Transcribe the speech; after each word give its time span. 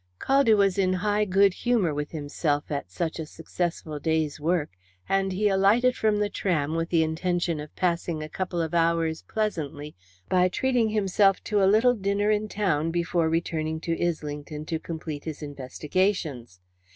Caldew 0.17 0.57
was 0.57 0.79
in 0.79 0.93
high 0.93 1.25
good 1.25 1.53
humour 1.53 1.93
with 1.93 2.09
himself 2.09 2.71
at 2.71 2.89
such 2.89 3.19
a 3.19 3.25
successful 3.27 3.99
day's 3.99 4.39
work, 4.39 4.71
and 5.07 5.31
he 5.31 5.47
alighted 5.47 5.95
from 5.95 6.17
the 6.17 6.27
tram 6.27 6.73
with 6.75 6.89
the 6.89 7.03
intention 7.03 7.59
of 7.59 7.75
passing 7.75 8.23
a 8.23 8.27
couple 8.27 8.59
of 8.59 8.73
hours 8.73 9.21
pleasantly 9.21 9.95
by 10.27 10.47
treating 10.49 10.89
himself 10.89 11.43
to 11.43 11.63
a 11.63 11.69
little 11.69 11.93
dinner 11.93 12.31
in 12.31 12.47
town 12.47 12.89
before 12.89 13.29
returning 13.29 13.79
to 13.79 13.95
Islington 14.03 14.65
to 14.65 14.79
complete 14.79 15.25
his 15.25 15.43
investigations. 15.43 16.59